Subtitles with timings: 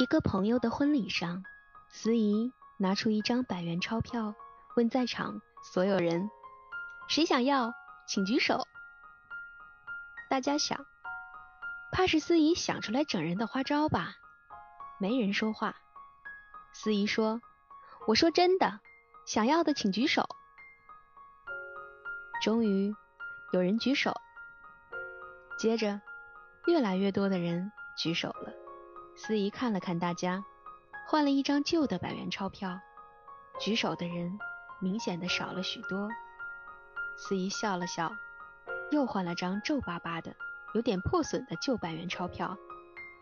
[0.00, 1.44] 一个朋友的婚礼上，
[1.90, 4.34] 司仪拿出一张百元钞票，
[4.74, 6.30] 问在场所有人
[7.06, 7.74] ：“谁想要，
[8.08, 8.66] 请举手。”
[10.30, 10.86] 大家想，
[11.92, 14.14] 怕是司仪想出来整人的花招吧？
[14.98, 15.76] 没人说话。
[16.72, 17.42] 司仪说
[18.08, 18.80] ：“我说真的，
[19.26, 20.26] 想要的请举手。”
[22.42, 22.94] 终于
[23.52, 24.14] 有人举手，
[25.58, 26.00] 接着
[26.66, 28.54] 越来越多的人举手了。
[29.22, 30.46] 司仪看了看大家，
[31.06, 32.80] 换了一张旧的百元钞票，
[33.60, 34.38] 举手的人
[34.80, 36.08] 明显的少了许多。
[37.18, 38.10] 司仪笑了笑，
[38.90, 40.34] 又换了张皱巴巴的、
[40.74, 42.56] 有点破损的旧百元钞票，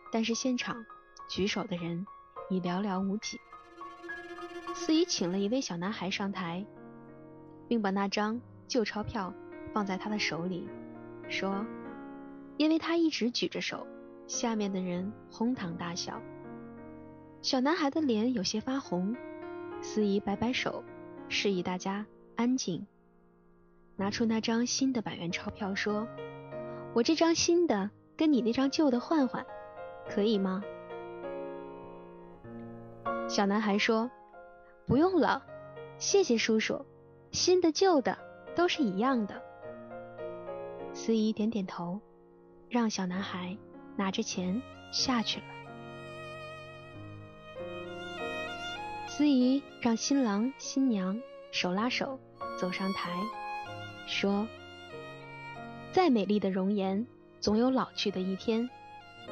[0.09, 0.85] 但是现场
[1.27, 2.07] 举手的人
[2.49, 3.37] 已寥寥无几。
[4.73, 6.65] 司仪请了一位小男孩上台，
[7.67, 8.39] 并把那张
[8.69, 9.33] 旧钞票
[9.73, 10.69] 放在他的手里，
[11.27, 11.65] 说
[12.55, 13.85] ：“因为他一直举着手。”
[14.29, 16.21] 下面的人哄堂大笑，
[17.41, 19.15] 小男孩的脸有些发红。
[19.81, 20.83] 司仪摆摆手，
[21.29, 22.05] 示意大家
[22.35, 22.85] 安静，
[23.95, 26.07] 拿出那张新的百元钞票，说
[26.93, 29.43] ：“我这张新的跟你那张旧的换换，
[30.07, 30.63] 可以吗？”
[33.27, 34.11] 小男孩说
[34.85, 35.43] ：“不用了，
[35.97, 36.85] 谢谢叔叔，
[37.31, 38.15] 新的旧的
[38.55, 39.41] 都是一样的。”
[40.93, 41.99] 司仪点点头，
[42.69, 43.57] 让小男孩。
[43.99, 44.61] 拿着钱
[44.93, 45.45] 下去了。
[49.09, 51.21] 司仪让新郎新娘
[51.51, 52.17] 手拉手
[52.57, 53.11] 走上台，
[54.07, 54.47] 说
[55.91, 57.05] ：“再美丽的容颜，
[57.41, 58.69] 总有老去的一天；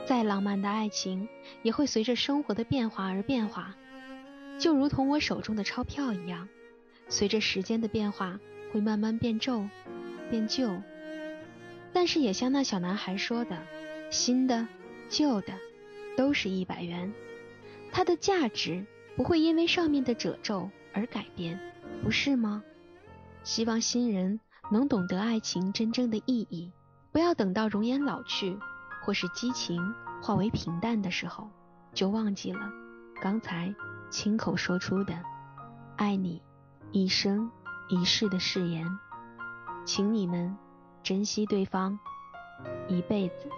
[0.06, 1.30] 再浪漫的爱情，
[1.64, 3.74] 也会随着生活的变化而变化。
[4.60, 6.50] 就如同我手中的钞票一样，
[7.08, 8.38] 随着时间的变化，
[8.74, 9.66] 会慢慢变皱、
[10.30, 10.70] 变旧。
[11.94, 13.58] 但是也像那小男孩说的。”
[14.10, 14.68] 新的、
[15.10, 15.54] 旧的，
[16.16, 17.14] 都是一百元，
[17.92, 18.86] 它的价值
[19.16, 21.60] 不会因为上面的褶皱而改变，
[22.04, 22.64] 不是吗？
[23.44, 24.40] 希望新人
[24.72, 26.72] 能懂得爱情真正的意义，
[27.12, 28.58] 不要等到容颜老去，
[29.04, 31.50] 或是激情化为平淡的时候，
[31.94, 32.72] 就忘记了
[33.22, 33.74] 刚才
[34.10, 35.22] 亲口说出的
[35.98, 36.42] “爱你
[36.92, 37.52] 一生
[37.90, 38.88] 一世”的誓言。
[39.86, 40.56] 请你们
[41.04, 41.98] 珍惜对方
[42.88, 43.50] 一辈子。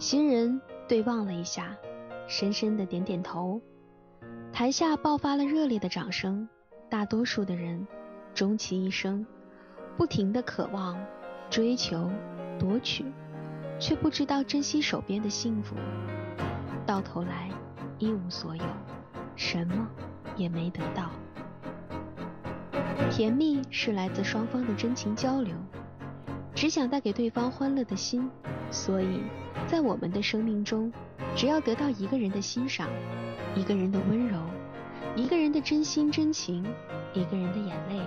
[0.00, 1.76] 新人对望了一下，
[2.26, 3.60] 深深的点点头。
[4.50, 6.48] 台下爆发了热烈的掌声。
[6.88, 7.86] 大多数的人，
[8.34, 9.24] 终其一生，
[9.98, 10.98] 不停的渴望、
[11.50, 12.10] 追求、
[12.58, 13.04] 夺取，
[13.78, 15.76] 却不知道珍惜手边的幸福，
[16.86, 17.50] 到头来
[17.98, 18.64] 一无所有，
[19.36, 19.86] 什么
[20.34, 21.10] 也没得到。
[23.10, 25.54] 甜蜜是来自双方的真情交流，
[26.54, 28.28] 只想带给对方欢乐的心，
[28.70, 29.20] 所以。
[29.66, 30.92] 在我们的生命中，
[31.36, 32.88] 只要得到一个人的欣赏，
[33.54, 34.38] 一个人的温柔，
[35.14, 36.64] 一个人的真心真情，
[37.12, 38.00] 一个人的眼泪，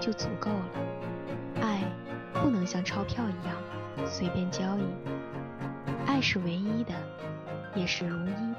[0.00, 0.70] 就足够了。
[1.60, 1.82] 爱
[2.34, 3.56] 不能像钞票一样
[4.06, 4.82] 随便交易，
[6.06, 6.92] 爱是唯一的，
[7.74, 8.49] 也是如一。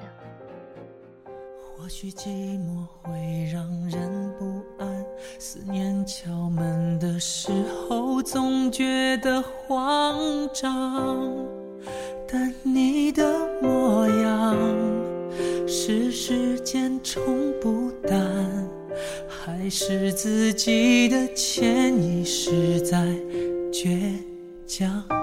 [1.81, 2.27] 或许寂
[2.59, 5.05] 寞会让人不安，
[5.39, 7.51] 思念敲门的时
[7.89, 11.27] 候，总觉得慌张。
[12.31, 13.33] 但你的
[13.63, 14.55] 模样
[15.67, 18.69] 是时间冲不淡，
[19.27, 23.07] 还是自己的潜意识在
[23.71, 24.19] 倔
[24.67, 25.20] 强？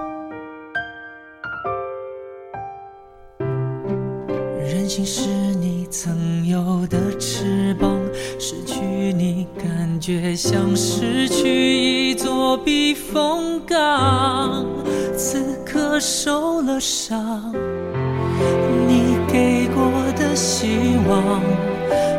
[4.98, 5.28] 任性是
[5.60, 7.96] 你曾有的翅膀，
[8.36, 8.80] 失去
[9.12, 14.66] 你感觉像失去一座避风港。
[15.16, 17.54] 此刻受了伤，
[18.88, 20.66] 你给过的希
[21.08, 21.40] 望，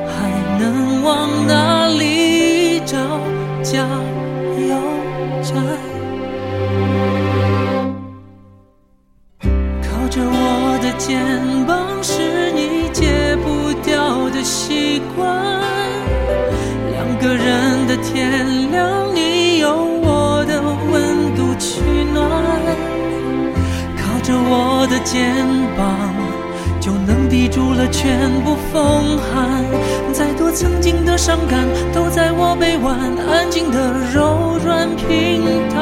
[0.08, 2.96] 还能往哪里找？
[3.62, 3.86] 加
[4.58, 4.78] 油
[5.44, 5.54] 站，
[27.30, 29.64] 抵住了全部风寒。
[30.12, 32.98] 再多曾经的伤感，都在我臂弯
[33.30, 35.78] 安静的柔软平躺。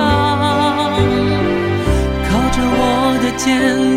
[2.28, 3.48] 靠着我的肩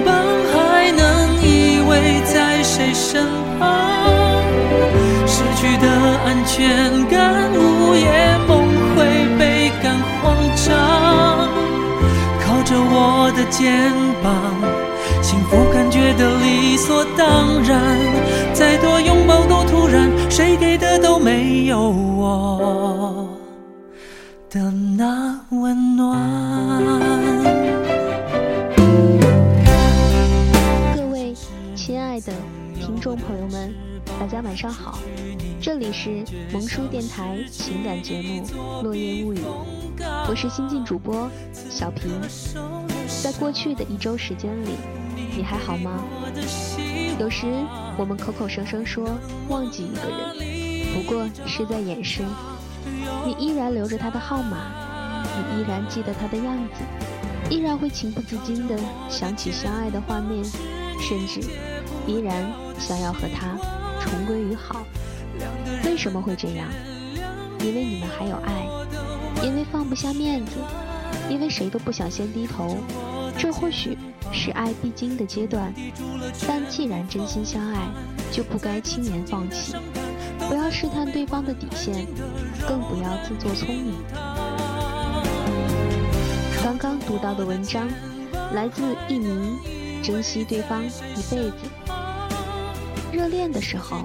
[0.05, 0.15] 膀，
[0.53, 1.03] 还能
[1.43, 3.27] 依偎在谁身
[3.59, 3.61] 旁？
[5.27, 5.87] 失去的
[6.25, 8.65] 安全感，午夜梦
[8.95, 8.99] 回，
[9.39, 9.93] 倍感
[10.23, 10.69] 慌张。
[12.47, 13.93] 靠着我的肩
[14.23, 14.31] 膀，
[15.23, 15.57] 幸福
[16.81, 17.79] 所当然。
[18.55, 23.29] 再多拥抱都突然，谁给的都没有我
[24.49, 26.19] 的那温暖。
[30.97, 31.35] 各位
[31.77, 32.33] 亲爱的
[32.75, 33.75] 听众朋友们，
[34.19, 34.99] 大家晚上好，
[35.61, 38.43] 这里是萌叔电台情感节目
[38.83, 39.39] 《落叶物语》，
[40.29, 41.31] 我是新晋主播
[41.71, 42.11] 小平。
[43.23, 44.71] 在过去的一周时间里，
[45.37, 46.05] 你还好吗？
[47.21, 47.47] 有时
[47.99, 49.07] 我们口口声声说
[49.51, 52.23] 忘记一个人，不过是在掩饰。
[53.27, 54.57] 你依然留着他的号码，
[55.37, 58.75] 你依然记得他的样子，依然会情不自禁地
[59.11, 61.43] 想起相爱的画面，甚至
[62.07, 63.55] 依然想要和他
[64.01, 64.83] 重归于好。
[65.85, 66.67] 为什么会这样？
[67.59, 68.67] 因为你们还有爱，
[69.45, 70.53] 因为放不下面子，
[71.29, 72.79] 因为谁都不想先低头。
[73.37, 73.97] 这或许
[74.33, 75.73] 是爱必经的阶段，
[76.47, 77.89] 但既然真心相爱，
[78.31, 79.75] 就不该轻言放弃。
[80.49, 82.07] 不要试探对方的底线，
[82.67, 83.95] 更不要自作聪明。
[86.63, 87.89] 刚刚读到的文章，
[88.55, 89.59] 来自一名
[90.03, 91.57] 珍惜对方一辈子。
[93.13, 94.03] 热恋的时候，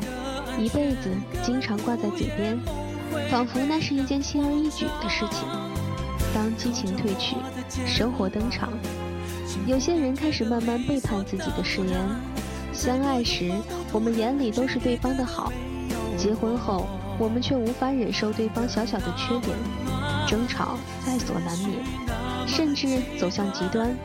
[0.58, 1.10] 一辈子
[1.44, 2.60] 经常挂在嘴边，
[3.30, 5.48] 仿佛那是一件轻而易举的事情。
[6.34, 7.36] 当激情褪去，
[7.86, 8.70] 生活登场，
[9.66, 12.00] 有些人开始慢慢背叛自己的誓言。
[12.74, 13.52] 相爱时，
[13.92, 15.52] 我们眼里都是对方的好；
[16.18, 16.86] 结婚后，
[17.18, 19.56] 我们却无法忍受对方小小的缺点，
[20.28, 21.72] 争吵在所难免，
[22.46, 23.96] 甚至走向极端。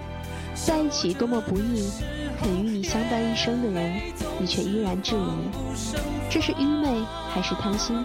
[0.54, 1.90] 在一起多么不易，
[2.38, 4.00] 肯与你相伴一生的人，
[4.38, 5.90] 你却依然质疑，
[6.30, 7.02] 这是愚昧
[7.32, 8.04] 还是贪心？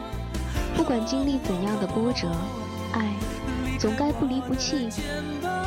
[0.76, 2.30] 不管经历怎样的波折，
[2.92, 3.14] 爱
[3.78, 4.90] 总该不离不弃，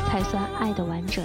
[0.09, 1.23] 才算爱的完整。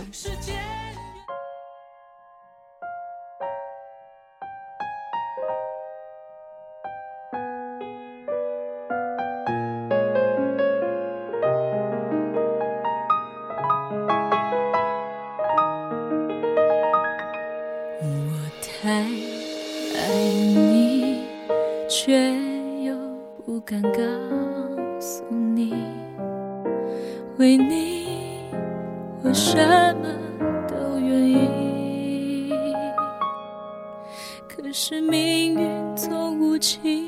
[34.76, 37.06] 是命运总无情，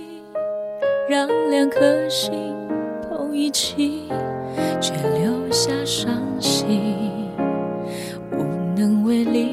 [1.11, 2.33] 让两颗心
[3.03, 4.05] 碰一起，
[4.81, 6.09] 却留下伤
[6.39, 6.95] 心，
[8.31, 8.45] 无
[8.77, 9.49] 能为力。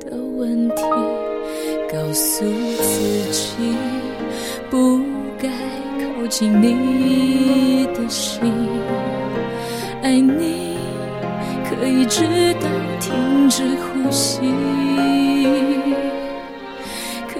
[0.00, 0.82] 的问题，
[1.92, 3.76] 告诉自己
[4.70, 4.98] 不
[5.38, 5.50] 该
[6.00, 8.40] 靠近你的心。
[10.02, 10.78] 爱你
[11.68, 14.40] 可以直到停止呼吸，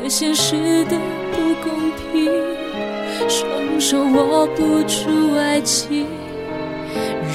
[0.05, 0.99] 可现实的
[1.33, 1.73] 不公
[2.13, 2.31] 平，
[3.27, 6.07] 双手握不住爱情，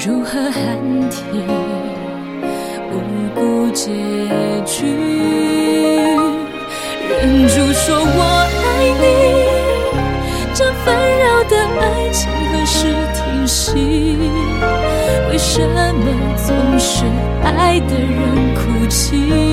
[0.06, 0.78] 如何喊
[1.10, 1.44] 停？
[2.92, 2.94] 无
[3.34, 3.90] 辜结
[4.64, 4.86] 局，
[7.08, 9.02] 忍住说我爱你，
[10.54, 12.86] 这纷扰的爱情何时
[13.16, 14.16] 停息？
[15.28, 15.76] 为什么
[16.36, 17.04] 总是
[17.42, 19.49] 爱的人哭泣？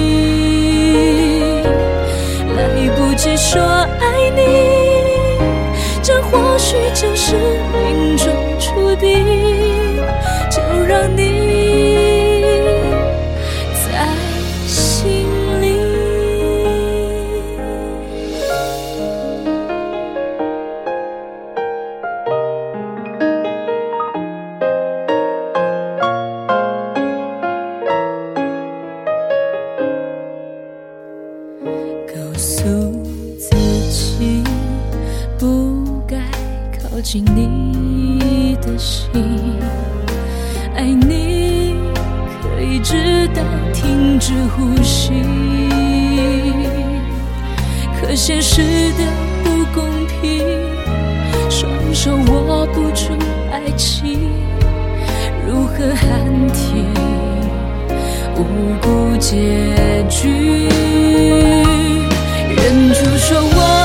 [6.68, 7.34] 许就是
[7.72, 8.28] 命中
[8.60, 9.26] 注定，
[10.52, 11.47] 就让你。
[37.08, 39.10] 靠近你的心，
[40.76, 41.74] 爱你
[42.42, 43.42] 可以直到
[43.74, 45.14] 停止呼吸。
[48.02, 48.62] 可现实
[48.98, 49.06] 的
[49.42, 49.86] 不公
[50.22, 50.44] 平，
[51.50, 53.14] 双手握不住
[53.54, 54.30] 爱情，
[55.48, 56.10] 如何喊
[56.50, 56.94] 停？
[58.36, 58.44] 无
[58.82, 59.38] 辜结
[60.10, 60.68] 局。
[62.58, 63.77] 忍住说我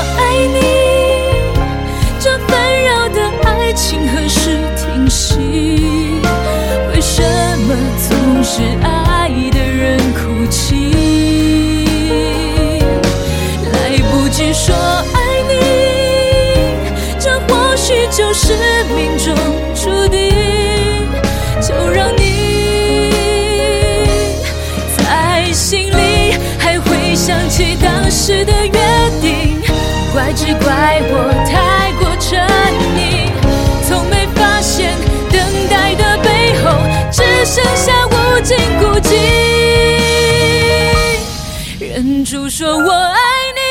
[30.83, 31.15] 怪我
[31.47, 32.43] 太过沉
[32.99, 33.31] 溺，
[33.87, 34.93] 从没发现
[35.31, 36.75] 等待的背后
[37.09, 38.11] 只剩下无
[38.41, 39.15] 尽孤寂。
[41.79, 43.17] 忍住说我爱
[43.55, 43.61] 你，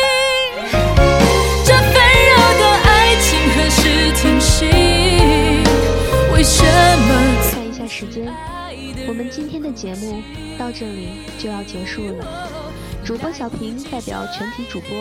[1.67, 1.93] 这纷
[2.31, 4.65] 扰的爱情何时停息？
[6.33, 7.13] 为什么？
[7.53, 8.25] 看一下时间，
[9.07, 10.23] 我们今天的节目
[10.59, 12.49] 到这里就要结束了。
[13.05, 14.97] 主播小平代表全体主播，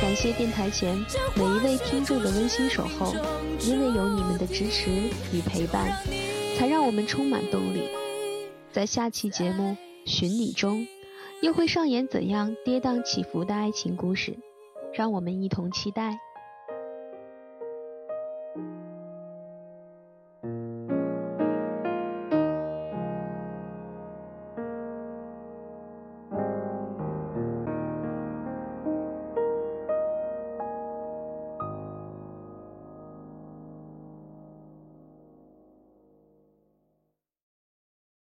[0.00, 0.96] 感谢电台前
[1.34, 3.12] 每一位听众的温馨守候，
[3.60, 4.90] 因为有你们的支持
[5.32, 5.90] 与陪伴，
[6.56, 7.82] 才让我们充满动力。
[8.70, 9.76] 在下期节目
[10.10, 10.86] 《寻你》中，
[11.42, 14.38] 又会上演怎样跌宕起伏的爱情故事？
[14.94, 16.16] 让我们一同期待。